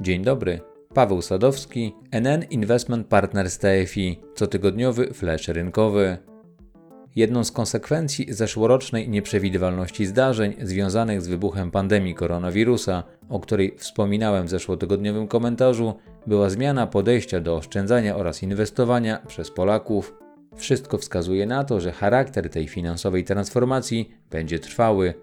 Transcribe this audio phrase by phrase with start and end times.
[0.00, 0.60] Dzień dobry.
[0.94, 6.18] Paweł Sadowski, NN Investment Partners TFI, cotygodniowy flash rynkowy.
[7.16, 14.50] Jedną z konsekwencji zeszłorocznej nieprzewidywalności zdarzeń związanych z wybuchem pandemii koronawirusa, o której wspominałem w
[14.50, 15.94] zeszłotygodniowym komentarzu,
[16.26, 20.14] była zmiana podejścia do oszczędzania oraz inwestowania przez Polaków.
[20.56, 25.14] Wszystko wskazuje na to, że charakter tej finansowej transformacji będzie trwały.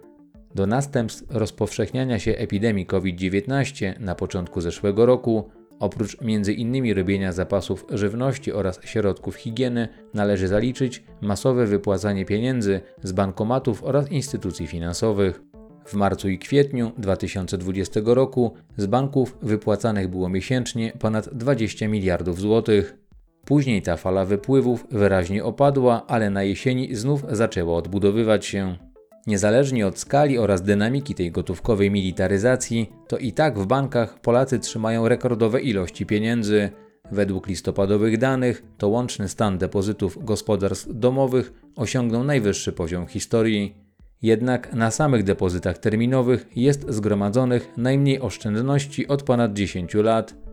[0.58, 5.50] Do następstw rozpowszechniania się epidemii COVID-19 na początku zeszłego roku,
[5.80, 6.96] oprócz m.in.
[6.98, 14.68] robienia zapasów żywności oraz środków higieny, należy zaliczyć masowe wypłacanie pieniędzy z bankomatów oraz instytucji
[14.68, 15.42] finansowych.
[15.86, 22.98] W marcu i kwietniu 2020 roku z banków wypłacanych było miesięcznie ponad 20 miliardów złotych.
[23.46, 28.87] Później ta fala wypływów wyraźnie opadła, ale na jesieni znów zaczęła odbudowywać się.
[29.28, 35.08] Niezależnie od skali oraz dynamiki tej gotówkowej militaryzacji, to i tak w bankach Polacy trzymają
[35.08, 36.70] rekordowe ilości pieniędzy.
[37.12, 43.76] Według listopadowych danych to łączny stan depozytów gospodarstw domowych osiągnął najwyższy poziom historii.
[44.22, 50.47] Jednak na samych depozytach terminowych jest zgromadzonych najmniej oszczędności od ponad 10 lat.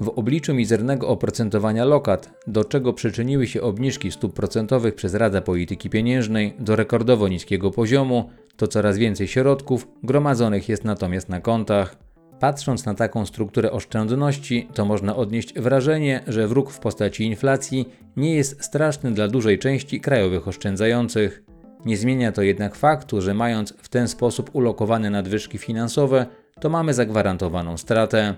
[0.00, 5.90] W obliczu mizernego oprocentowania lokat, do czego przyczyniły się obniżki stóp procentowych przez Radę Polityki
[5.90, 11.96] Pieniężnej do rekordowo niskiego poziomu, to coraz więcej środków gromadzonych jest natomiast na kontach.
[12.38, 18.34] Patrząc na taką strukturę oszczędności, to można odnieść wrażenie, że wróg w postaci inflacji nie
[18.34, 21.42] jest straszny dla dużej części krajowych oszczędzających.
[21.84, 26.26] Nie zmienia to jednak faktu, że mając w ten sposób ulokowane nadwyżki finansowe,
[26.60, 28.34] to mamy zagwarantowaną stratę.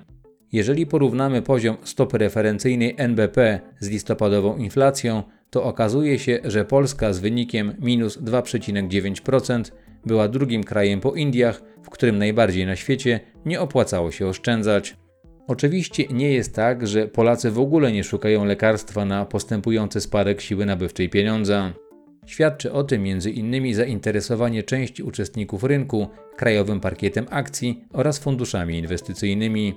[0.52, 7.18] Jeżeli porównamy poziom stopy referencyjnej NBP z listopadową inflacją, to okazuje się, że Polska z
[7.18, 9.72] wynikiem minus 2,9%
[10.06, 14.96] była drugim krajem po Indiach, w którym najbardziej na świecie nie opłacało się oszczędzać.
[15.46, 20.66] Oczywiście nie jest tak, że Polacy w ogóle nie szukają lekarstwa na postępujący spadek siły
[20.66, 21.72] nabywczej pieniądza.
[22.26, 23.74] Świadczy o tym m.in.
[23.74, 29.74] zainteresowanie części uczestników rynku krajowym parkietem akcji oraz funduszami inwestycyjnymi.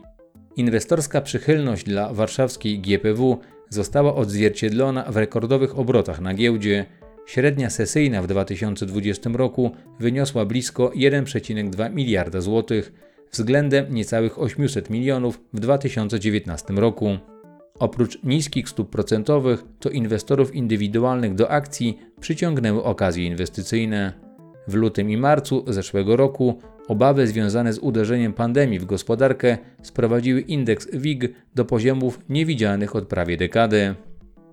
[0.55, 6.85] Inwestorska przychylność dla warszawskiej GPW została odzwierciedlona w rekordowych obrotach na giełdzie.
[7.25, 12.93] Średnia sesyjna w 2020 roku wyniosła blisko 1,2 miliarda złotych
[13.31, 17.17] względem niecałych 800 milionów w 2019 roku.
[17.79, 24.13] Oprócz niskich stóp procentowych, to inwestorów indywidualnych do akcji przyciągnęły okazje inwestycyjne.
[24.67, 30.87] W lutym i marcu zeszłego roku Obawy związane z uderzeniem pandemii w gospodarkę sprowadziły indeks
[30.93, 33.95] WIG do poziomów niewidzialnych od prawie dekady.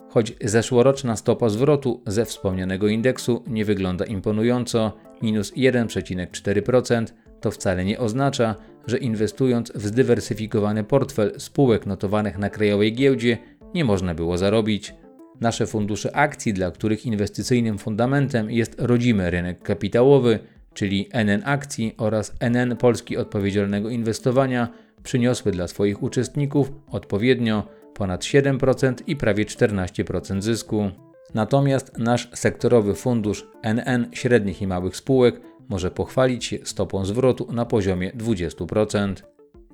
[0.09, 7.07] Choć zeszłoroczna stopa zwrotu ze wspomnianego indeksu nie wygląda imponująco, minus 1,4%,
[7.41, 8.55] to wcale nie oznacza,
[8.87, 13.39] że inwestując w zdywersyfikowany portfel spółek notowanych na krajowej giełdzie
[13.75, 14.95] nie można było zarobić.
[15.41, 20.39] Nasze fundusze akcji, dla których inwestycyjnym fundamentem jest rodzimy rynek kapitałowy,
[20.75, 24.69] czyli NN Akcji oraz NN Polski Odpowiedzialnego Inwestowania,
[25.03, 30.91] przyniosły dla swoich uczestników odpowiednio ponad 7% i prawie 14% zysku.
[31.35, 37.65] Natomiast nasz sektorowy fundusz NN średnich i małych spółek może pochwalić się stopą zwrotu na
[37.65, 39.15] poziomie 20%.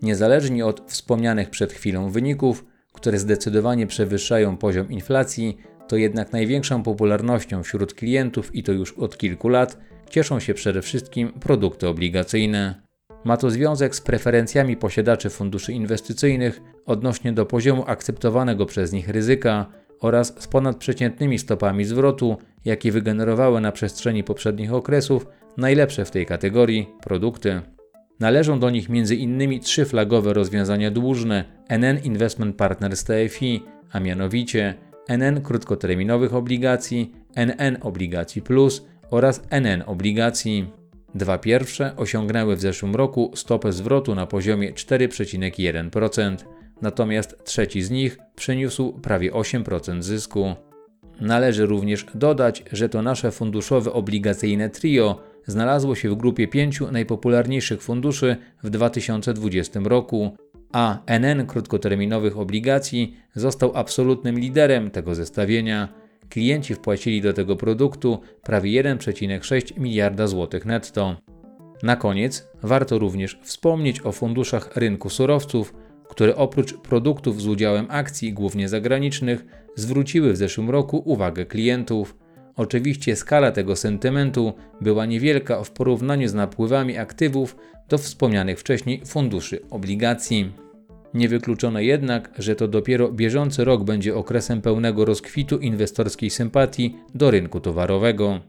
[0.03, 5.59] Niezależnie od wspomnianych przed chwilą wyników, które zdecydowanie przewyższają poziom inflacji,
[5.89, 9.79] to jednak największą popularnością wśród klientów i to już od kilku lat
[10.11, 12.83] cieszą się przede wszystkim produkty obligacyjne.
[13.25, 19.67] Ma to związek z preferencjami posiadaczy funduszy inwestycyjnych odnośnie do poziomu akceptowanego przez nich ryzyka
[20.01, 25.27] oraz z ponadprzeciętnymi stopami zwrotu, jakie wygenerowały na przestrzeni poprzednich okresów
[25.57, 27.61] najlepsze w tej kategorii produkty.
[28.21, 29.61] Należą do nich m.in.
[29.61, 33.63] trzy flagowe rozwiązania dłużne NN Investment Partners TFI,
[33.93, 34.75] a mianowicie
[35.09, 40.67] NN krótkoterminowych obligacji, NN Obligacji Plus oraz NN obligacji.
[41.15, 46.37] Dwa pierwsze osiągnęły w zeszłym roku stopę zwrotu na poziomie 4,1%,
[46.83, 50.55] natomiast trzeci z nich przyniósł prawie 8% zysku.
[51.21, 57.83] Należy również dodać, że to nasze funduszowe obligacyjne trio znalazło się w grupie pięciu najpopularniejszych
[57.83, 60.37] funduszy w 2020 roku,
[60.73, 65.89] a NN krótkoterminowych obligacji został absolutnym liderem tego zestawienia.
[66.29, 71.17] Klienci wpłacili do tego produktu prawie 1,6 miliarda złotych netto.
[71.83, 75.75] Na koniec warto również wspomnieć o funduszach rynku surowców,
[76.09, 79.45] które oprócz produktów z udziałem akcji głównie zagranicznych
[79.77, 82.17] zwróciły w zeszłym roku uwagę klientów.
[82.59, 87.57] Oczywiście skala tego sentymentu była niewielka w porównaniu z napływami aktywów
[87.89, 90.53] do wspomnianych wcześniej funduszy obligacji.
[91.15, 97.61] Niewykluczone jednak, że to dopiero bieżący rok będzie okresem pełnego rozkwitu inwestorskiej sympatii do rynku
[97.61, 98.41] towarowego.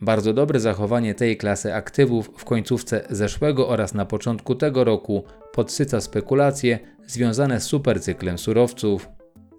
[0.00, 6.00] Bardzo dobre zachowanie tej klasy aktywów w końcówce zeszłego oraz na początku tego roku podsyca
[6.00, 9.08] spekulacje związane z supercyklem surowców.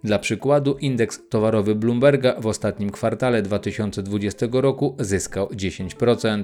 [0.04, 6.44] Dla przykładu, indeks towarowy Bloomberga w ostatnim kwartale 2020 roku zyskał 10%.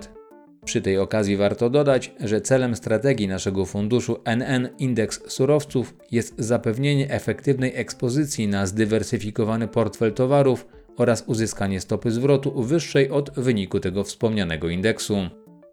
[0.65, 7.11] Przy tej okazji warto dodać, że celem strategii naszego funduszu NN Indeks Surowców jest zapewnienie
[7.11, 10.67] efektywnej ekspozycji na zdywersyfikowany portfel towarów
[10.97, 15.17] oraz uzyskanie stopy zwrotu wyższej od wyniku tego wspomnianego indeksu.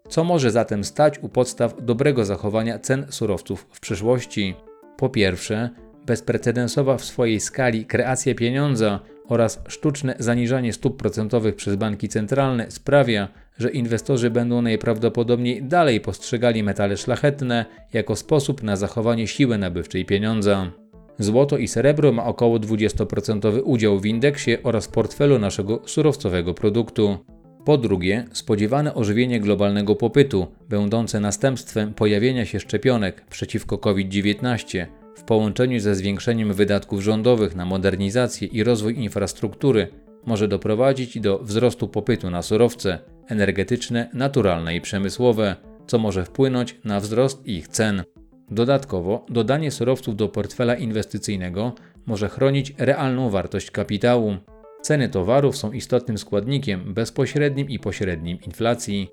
[0.09, 4.55] Co może zatem stać u podstaw dobrego zachowania cen surowców w przyszłości?
[4.97, 5.71] Po pierwsze,
[6.09, 13.29] bezprecedensowa w swojej skali kreacja pieniądza oraz sztuczne zaniżanie stóp procentowych przez banki centralne sprawia,
[13.59, 20.71] że inwestorzy będą najprawdopodobniej dalej postrzegali metale szlachetne jako sposób na zachowanie siły nabywczej pieniądza.
[21.19, 27.19] Złoto i srebro ma około 20% udział w indeksie oraz portfelu naszego surowcowego produktu.
[27.65, 34.87] Po drugie, spodziewane ożywienie globalnego popytu, będące następstwem pojawienia się szczepionek przeciwko COVID-19,
[35.19, 39.89] w połączeniu ze zwiększeniem wydatków rządowych na modernizację i rozwój infrastruktury,
[40.27, 42.99] może doprowadzić do wzrostu popytu na surowce
[43.29, 45.57] energetyczne, naturalne i przemysłowe,
[45.87, 48.03] co może wpłynąć na wzrost ich cen.
[48.51, 51.73] Dodatkowo, dodanie surowców do portfela inwestycyjnego
[52.07, 54.37] może chronić realną wartość kapitału.
[54.83, 59.09] Ceny towarów są istotnym składnikiem bezpośrednim i pośrednim inflacji.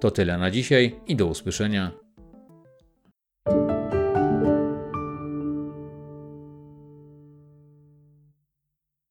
[0.00, 1.99] To tyle na dzisiaj i do usłyszenia.